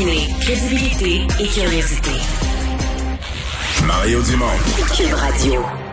[0.00, 2.10] combiner crédibilité et curiosité.
[3.86, 4.46] Mario Dumont.
[4.96, 5.89] Cube Radio.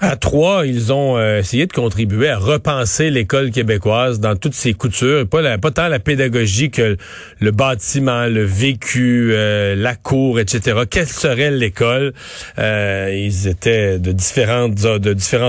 [0.00, 4.72] À trois, ils ont euh, essayé de contribuer à repenser l'école québécoise dans toutes ses
[4.72, 6.96] coutures, pas, tant la pédagogie que
[7.40, 10.82] le bâtiment, le vécu, euh, la cour, etc.
[10.88, 12.12] Quelle serait l'école?
[12.60, 14.70] Euh, Ils étaient de différents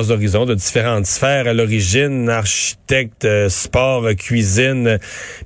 [0.09, 4.97] horizons, de différentes sphères à l'origine, architecte, sport, cuisine,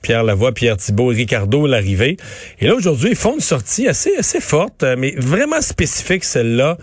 [0.02, 2.16] Pierre Lavoie, Pierre Thibault, Ricardo l'arrivée.
[2.62, 6.78] Et là aujourd'hui, ils font une sortie assez forte, mais vraiment spécifique celle-là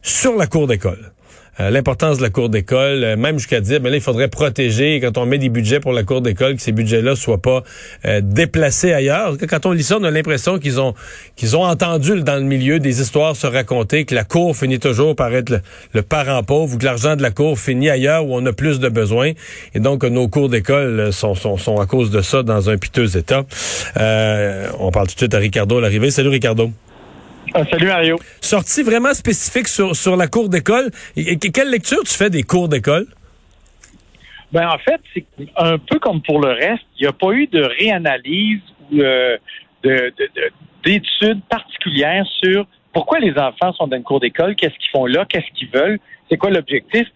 [0.00, 1.12] sur la cour d'école.
[1.60, 4.28] Euh, l'importance de la cour d'école, euh, même jusqu'à dire, mais ben là, il faudrait
[4.28, 7.64] protéger quand on met des budgets pour la cour d'école, que ces budgets-là soient pas
[8.04, 9.36] euh, déplacés ailleurs.
[9.48, 10.94] Quand on lit ça, on a l'impression qu'ils ont
[11.36, 15.16] qu'ils ont entendu dans le milieu des histoires se raconter que la cour finit toujours
[15.16, 15.60] par être
[15.92, 18.78] le, parent pauvre ou que l'argent de la cour finit ailleurs où on a plus
[18.78, 19.32] de besoins.
[19.74, 23.16] Et donc, nos cours d'école sont, sont, sont à cause de ça dans un piteux
[23.16, 23.44] état.
[23.96, 26.10] on parle tout de suite à Ricardo à l'arrivée.
[26.10, 26.70] Salut Ricardo.
[27.54, 28.18] Ah, salut Mario.
[28.40, 30.90] Sortie vraiment spécifique sur, sur la cour d'école.
[31.14, 33.06] quelle lecture tu fais des cours d'école?
[34.52, 36.84] Ben, en fait, c'est un peu comme pour le reste.
[36.98, 39.36] Il n'y a pas eu de réanalyse ou euh,
[40.84, 45.24] d'études particulières sur pourquoi les enfants sont dans une cour d'école, qu'est-ce qu'ils font là,
[45.28, 47.06] qu'est-ce qu'ils veulent, c'est quoi l'objectif.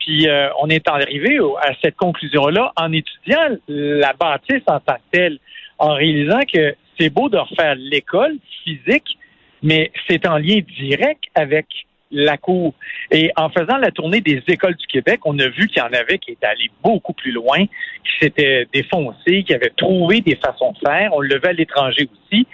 [0.00, 5.00] Puis euh, on est arrivé à cette conclusion-là en étudiant la bâtisse en tant que
[5.12, 5.38] telle,
[5.78, 9.16] en réalisant que c'est beau de refaire l'école physique,
[9.62, 11.66] mais c'est en lien direct avec
[12.10, 12.74] la Cour.
[13.10, 15.92] Et en faisant la tournée des écoles du Québec, on a vu qu'il y en
[15.92, 20.72] avait qui étaient allés beaucoup plus loin, qui s'étaient défoncés, qui avaient trouvé des façons
[20.72, 21.10] de faire.
[21.12, 22.46] On le levait à l'étranger aussi.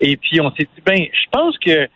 [0.00, 1.88] Et puis, on s'est dit, ben, je pense que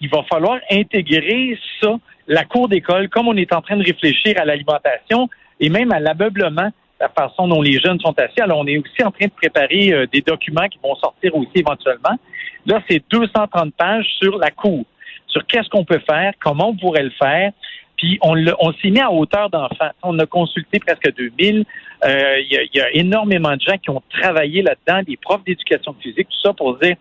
[0.00, 1.96] il va falloir intégrer ça,
[2.26, 5.28] la cour d'école, comme on est en train de réfléchir à l'alimentation
[5.60, 6.70] et même à l'ameublement,
[7.02, 8.40] la façon dont les jeunes sont assis.
[8.40, 11.50] Alors, on est aussi en train de préparer euh, des documents qui vont sortir aussi
[11.56, 12.16] éventuellement.
[12.64, 14.84] Là, c'est 230 pages sur la cour,
[15.26, 17.50] sur qu'est-ce qu'on peut faire, comment on pourrait le faire.
[17.96, 19.90] Puis on, on s'est mis à hauteur d'enfants.
[20.02, 21.64] On a consulté presque 2000.
[22.04, 26.28] Euh, il y, a énormément de gens qui ont travaillé là-dedans, des profs d'éducation physique,
[26.28, 26.96] tout ça pour dire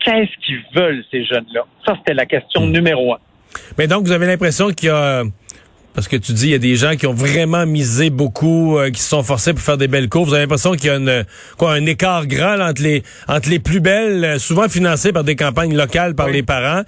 [0.00, 1.64] qu'est-ce qu'ils veulent ces jeunes-là?
[1.86, 2.72] Ça, c'était la question hmm.
[2.72, 3.18] numéro un.
[3.78, 5.22] Mais donc, vous avez l'impression qu'il y a
[5.94, 8.90] parce que tu dis, il y a des gens qui ont vraiment misé beaucoup, euh,
[8.90, 10.24] qui se sont forcés pour faire des belles cours.
[10.24, 11.24] Vous avez l'impression qu'il y a une,
[11.56, 15.36] quoi, un écart grand entre les, entre les plus belles, euh, souvent financées par des
[15.36, 16.82] campagnes locales par les parents,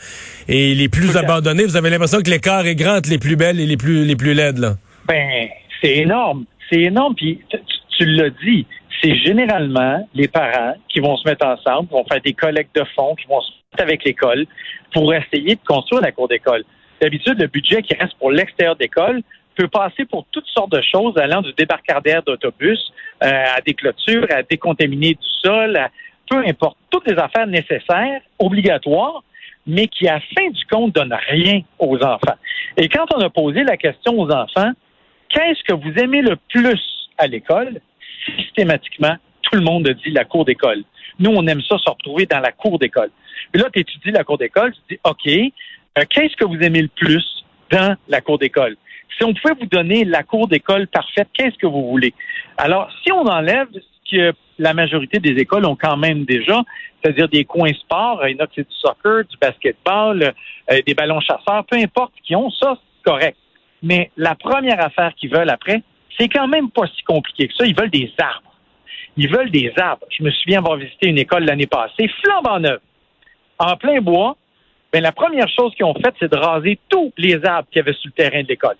[0.48, 1.64] et les plus abandonnées.
[1.64, 4.16] Vous avez l'impression que l'écart est grand entre les plus belles et les plus, les
[4.16, 4.74] plus laides, là.
[5.06, 5.48] Ben,
[5.80, 6.44] c'est énorme.
[6.68, 7.14] C'est énorme.
[7.14, 7.58] Puis, tu,
[7.98, 8.66] tu l'as dit,
[9.00, 13.14] c'est généralement les parents qui vont se mettre ensemble, vont faire des collectes de fonds,
[13.14, 14.46] qui vont se mettre avec l'école
[14.92, 16.64] pour essayer de construire la cour d'école.
[17.00, 19.22] D'habitude, le budget qui reste pour l'extérieur d'école
[19.54, 22.92] peut passer pour toutes sortes de choses, allant du débarcadère d'autobus
[23.22, 25.90] euh, à des clôtures, à décontaminer du sol, à,
[26.30, 29.22] peu importe, toutes les affaires nécessaires, obligatoires,
[29.66, 32.36] mais qui, à fin du compte, donnent rien aux enfants.
[32.76, 34.72] Et quand on a posé la question aux enfants,
[35.28, 36.80] qu'est-ce que vous aimez le plus
[37.18, 37.80] à l'école?
[38.38, 40.82] Systématiquement, tout le monde a dit la cour d'école.
[41.18, 43.10] Nous, on aime ça se retrouver dans la cour d'école.
[43.54, 45.52] Et là, tu étudies la cour d'école, tu dis, OK,
[45.98, 47.24] euh, qu'est-ce que vous aimez le plus
[47.70, 48.76] dans la cour d'école?
[49.16, 52.12] Si on pouvait vous donner la cour d'école parfaite, qu'est-ce que vous voulez?
[52.58, 56.62] Alors, si on enlève ce que la majorité des écoles ont quand même déjà,
[57.02, 60.34] c'est-à-dire des coins sport, il y en a c'est du soccer, du basketball,
[60.70, 63.38] euh, des ballons chasseurs, peu importe qui ont ça, c'est correct.
[63.82, 65.82] Mais la première affaire qu'ils veulent après,
[66.18, 67.66] c'est quand même pas si compliqué que ça.
[67.66, 68.54] Ils veulent des arbres.
[69.16, 70.06] Ils veulent des arbres.
[70.10, 72.80] Je me souviens avoir visité une école l'année passée, flambant neuve,
[73.58, 74.36] en plein bois,
[74.92, 77.82] ben, la première chose qu'ils ont faite, c'est de raser tous les arbres qu'il y
[77.82, 78.76] avait sur le terrain de l'école.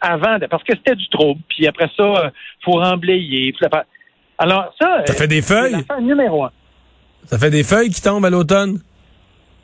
[0.00, 1.40] Avant, parce que c'était du trouble.
[1.48, 2.30] Puis après ça, il euh,
[2.64, 3.52] faut remblayer.
[4.38, 5.02] Alors, ça.
[5.04, 5.76] Ça fait des feuilles?
[5.88, 6.50] C'est numéro un.
[7.24, 8.78] Ça fait des feuilles qui tombent à l'automne?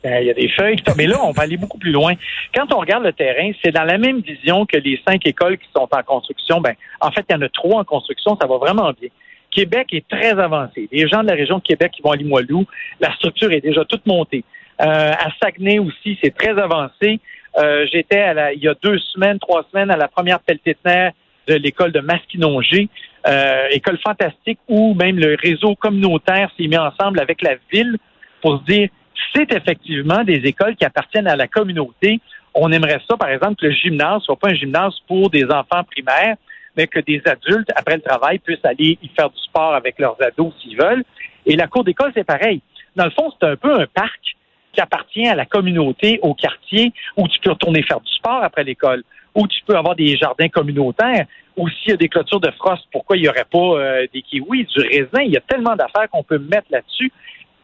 [0.03, 0.97] Ben, il y a des feuilles qui tombent.
[0.97, 2.13] Mais là, on va aller beaucoup plus loin.
[2.53, 5.67] Quand on regarde le terrain, c'est dans la même vision que les cinq écoles qui
[5.75, 6.61] sont en construction.
[6.61, 8.37] Ben, en fait, il y en a trois en construction.
[8.39, 9.09] Ça va vraiment bien.
[9.49, 10.87] Québec est très avancé.
[10.91, 12.65] Les gens de la région de Québec qui vont à Limoilou,
[12.99, 14.43] la structure est déjà toute montée.
[14.81, 17.19] Euh, à Saguenay aussi, c'est très avancé.
[17.57, 18.23] Euh, j'étais
[18.55, 21.11] il y a deux semaines, trois semaines, à la première pelletinaire
[21.47, 22.89] de l'école de Masquinongé,
[23.25, 27.97] euh, école fantastique où même le réseau communautaire s'est mis ensemble avec la ville
[28.41, 28.89] pour se dire
[29.33, 32.19] c'est effectivement des écoles qui appartiennent à la communauté.
[32.53, 35.83] On aimerait ça, par exemple, que le gymnase soit pas un gymnase pour des enfants
[35.89, 36.35] primaires,
[36.75, 40.17] mais que des adultes, après le travail, puissent aller y faire du sport avec leurs
[40.21, 41.03] ados s'ils veulent.
[41.45, 42.61] Et la cour d'école, c'est pareil.
[42.95, 44.36] Dans le fond, c'est un peu un parc
[44.77, 48.63] qui appartient à la communauté, au quartier, où tu peux retourner faire du sport après
[48.63, 49.03] l'école,
[49.33, 51.25] où tu peux avoir des jardins communautaires,
[51.57, 54.21] ou s'il y a des clôtures de frost, pourquoi il n'y aurait pas euh, des
[54.21, 55.23] kiwis, du raisin?
[55.25, 57.11] Il y a tellement d'affaires qu'on peut mettre là-dessus.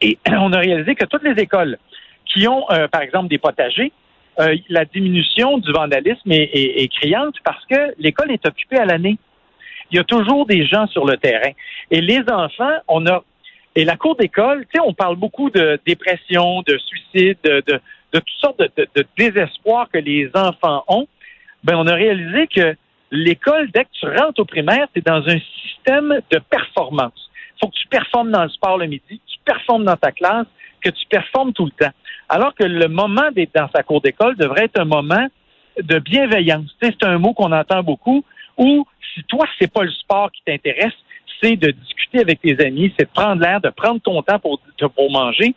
[0.01, 1.77] Et on a réalisé que toutes les écoles
[2.25, 3.91] qui ont, euh, par exemple, des potagers,
[4.39, 9.19] euh, la diminution du vandalisme est, criante parce que l'école est occupée à l'année.
[9.91, 11.51] Il y a toujours des gens sur le terrain.
[11.91, 13.23] Et les enfants, on a
[13.75, 17.81] et la cour d'école, tu sais, on parle beaucoup de dépression, de suicide, de, de,
[18.13, 21.07] de toutes sortes de, de, désespoir que les enfants ont.
[21.63, 22.75] Ben, on a réalisé que
[23.11, 27.29] l'école, dès que tu rentres au primaire, tu es dans un système de performance.
[27.55, 30.47] Il faut que tu performes dans le sport le midi, tu performes dans ta classe,
[30.81, 31.93] que tu performes tout le temps.
[32.29, 35.27] Alors que le moment d'être dans sa cour d'école devrait être un moment
[35.81, 36.69] de bienveillance.
[36.81, 38.23] C'est un mot qu'on entend beaucoup,
[38.57, 40.93] où si toi, c'est pas le sport qui t'intéresse,
[41.51, 44.59] de discuter avec tes amis, c'est de prendre l'air, de prendre ton temps pour,
[44.95, 45.53] pour manger.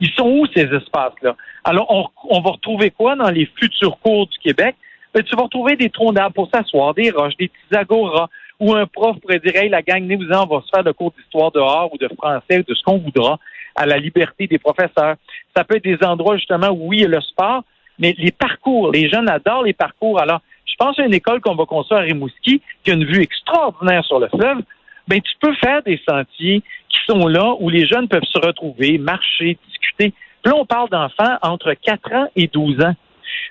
[0.00, 1.36] Ils sont où ces espaces-là?
[1.64, 4.76] Alors, on, on, va retrouver quoi dans les futurs cours du Québec?
[5.12, 8.28] Ben, tu vas retrouver des troncs d'arbres pour s'asseoir, des roches, des petits agoras,
[8.60, 10.92] où un prof pourrait dire, hey, la gang, venez vous on va se faire le
[10.92, 13.38] cours d'histoire dehors ou de français ou de ce qu'on voudra
[13.74, 15.16] à la liberté des professeurs.
[15.56, 17.64] Ça peut être des endroits, justement, où oui, il y a le sport,
[17.98, 20.20] mais les parcours, les jeunes adorent les parcours.
[20.20, 23.22] Alors, je pense à une école qu'on va construire à Rimouski, qui a une vue
[23.22, 24.58] extraordinaire sur le fleuve,
[25.10, 28.96] ben tu peux faire des sentiers qui sont là où les jeunes peuvent se retrouver,
[28.96, 30.14] marcher, discuter.
[30.42, 32.94] Puis là, on parle d'enfants entre 4 ans et 12 ans.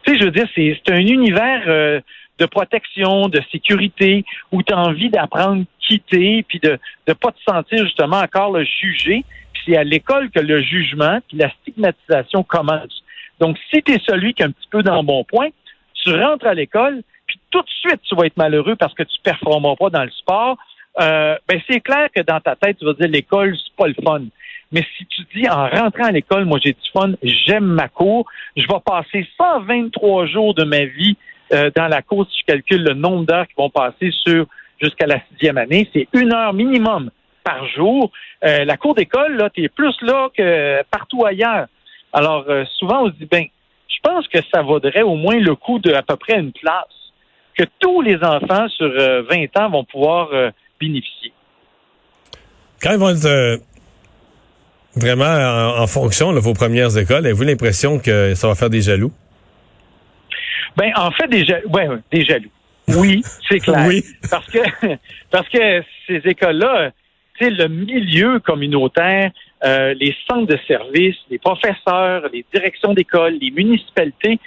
[0.06, 2.00] Tu sais, je veux dire, c'est un univers euh,
[2.40, 4.24] de protection, de sécurité,
[4.54, 8.64] où tu as envie d'apprendre quitter, puis de ne pas te sentir justement encore le
[8.64, 9.26] jugé.
[9.54, 13.04] Puis c'est à l'école que le jugement, puis la stigmatisation commence.
[13.42, 15.50] Donc, si tu es celui qui est un petit peu dans le bon point,
[15.94, 19.18] tu rentres à l'école, puis tout de suite, tu vas être malheureux parce que tu
[19.20, 20.58] ne performeras pas dans le sport,
[21.00, 23.96] euh, ben c'est clair que dans ta tête, tu vas dire l'école, c'est pas le
[24.04, 24.24] fun.
[24.72, 28.26] Mais si tu dis en rentrant à l'école, moi j'ai du fun, j'aime ma cour,
[28.56, 31.16] je vais passer 123 jours de ma vie
[31.54, 34.46] euh, dans la cour si je calcule le nombre d'heures qui vont passer sur
[34.80, 37.10] jusqu'à la sixième année, c'est une heure minimum
[37.44, 38.12] par jour.
[38.46, 41.68] Euh, la cour d'école, là, tu es plus là que partout ailleurs.
[42.14, 42.46] Alors
[42.78, 43.46] souvent on se dit ben,
[43.88, 46.86] je pense que ça vaudrait au moins le coût de à peu près une classe.
[47.58, 50.30] Que tous les enfants sur 20 ans vont pouvoir
[50.80, 51.34] bénéficier.
[52.82, 53.58] Quand ils vont être euh,
[54.96, 59.12] vraiment en, fonction de vos premières écoles, avez-vous l'impression que ça va faire des jaloux?
[60.78, 62.52] Ben, en fait, des, ouais, des jaloux.
[62.96, 63.86] Oui, c'est clair.
[63.88, 64.04] oui.
[64.30, 64.60] Parce que,
[65.32, 66.92] parce que ces écoles-là,
[67.40, 69.32] c'est le milieu communautaire,
[69.64, 74.40] euh, les centres de services, les professeurs, les directions d'école, les municipalités,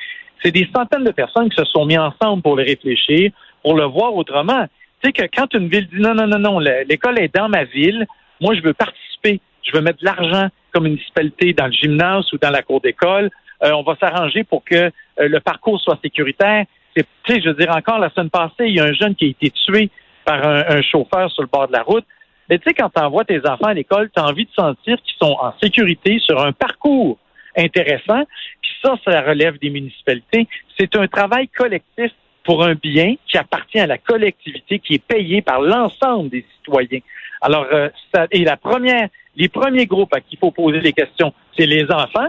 [0.43, 3.31] c'est des centaines de personnes qui se sont mis ensemble pour le réfléchir,
[3.63, 4.67] pour le voir autrement.
[5.03, 7.65] Tu sais que quand une ville dit non, non, non, non, l'école est dans ma
[7.65, 8.07] ville,
[8.41, 12.39] moi, je veux participer, je veux mettre de l'argent comme municipalité dans le gymnase ou
[12.39, 13.31] dans la cour d'école,
[13.63, 16.65] euh, on va s'arranger pour que euh, le parcours soit sécuritaire.
[16.97, 19.27] Tu sais, je veux dire, encore la semaine passée, il y a un jeune qui
[19.27, 19.91] a été tué
[20.25, 22.05] par un, chauffeur sur le bord de la route.
[22.49, 24.97] Mais tu sais, quand tu envoies tes enfants à l'école, tu as envie de sentir
[25.03, 27.19] qu'ils sont en sécurité sur un parcours
[27.57, 28.25] intéressant.
[28.61, 30.47] Puis ça, ça relève des municipalités.
[30.79, 32.13] C'est un travail collectif
[32.45, 37.01] pour un bien qui appartient à la collectivité, qui est payé par l'ensemble des citoyens.
[37.41, 40.93] Alors, euh, ça, et la première, les premiers groupes à qui il faut poser les
[40.93, 42.29] questions, c'est les enfants,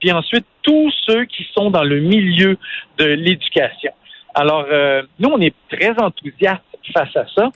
[0.00, 2.56] puis ensuite tous ceux qui sont dans le milieu
[2.98, 3.92] de l'éducation.
[4.34, 6.62] Alors, euh, nous, on est très enthousiastes
[6.92, 7.50] face à ça.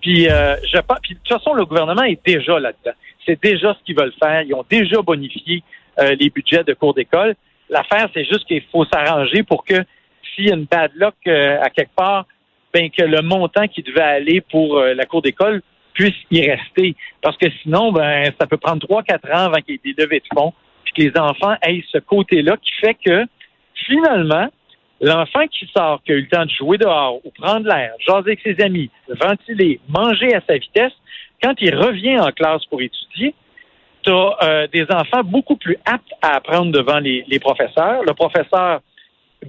[0.00, 2.94] Puis, euh, je puis de toute façon, le gouvernement est déjà là-dedans.
[3.24, 4.42] C'est déjà ce qu'ils veulent faire.
[4.42, 5.62] Ils ont déjà bonifié
[5.98, 7.34] euh, les budgets de cours d'école.
[7.70, 9.82] L'affaire, c'est juste qu'il faut s'arranger pour que
[10.34, 12.26] s'il y a une bad luck euh, à quelque part,
[12.72, 15.62] ben que le montant qui devait aller pour euh, la cour d'école
[15.92, 16.96] puisse y rester.
[17.22, 20.02] Parce que sinon, ben, ça peut prendre trois, quatre ans avant qu'il y ait des
[20.02, 20.52] levées de fonds,
[20.84, 23.24] puis que les enfants aient ce côté-là qui fait que
[23.86, 24.48] finalement,
[25.00, 28.30] l'enfant qui sort, qui a eu le temps de jouer dehors ou prendre l'air, jaser
[28.30, 30.92] avec ses amis, ventiler, manger à sa vitesse,
[31.42, 33.34] quand il revient en classe pour étudier,
[34.02, 38.02] tu as euh, des enfants beaucoup plus aptes à apprendre devant les, les professeurs.
[38.04, 38.80] Le professeur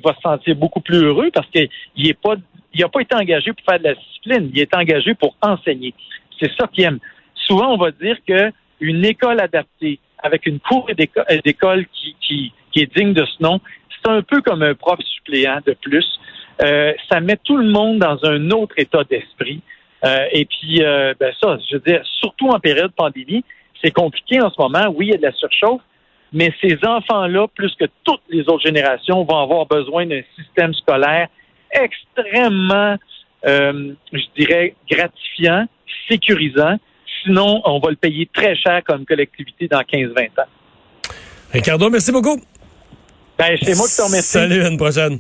[0.04, 2.36] va se sentir beaucoup plus heureux parce qu'il n'est pas,
[2.74, 5.94] il n'a pas été engagé pour faire de la discipline, il est engagé pour enseigner.
[6.40, 7.00] C'est ça qu'il aime.
[7.34, 10.90] Souvent, on va dire que une école adaptée avec une cour
[11.44, 13.60] d'école qui, qui, qui est digne de ce nom,
[13.90, 16.06] c'est un peu comme un prof suppléant de plus.
[16.64, 19.62] Euh, ça met tout le monde dans un autre état d'esprit.
[20.04, 23.44] Euh, et puis, euh, ben ça, je veux dire, surtout en période de pandémie,
[23.84, 24.88] c'est compliqué en ce moment.
[24.96, 25.82] Oui, il y a de la surchauffe,
[26.34, 31.28] mais ces enfants-là, plus que toutes les autres générations, vont avoir besoin d'un système scolaire
[31.72, 32.98] extrêmement,
[33.46, 35.68] euh, je dirais, gratifiant,
[36.10, 36.78] sécurisant.
[37.24, 41.12] Sinon, on va le payer très cher comme collectivité dans 15-20 ans.
[41.52, 42.40] Ricardo, merci beaucoup.
[43.38, 44.30] Ben, c'est moi qui te remercie.
[44.30, 45.20] Salut, à une prochaine.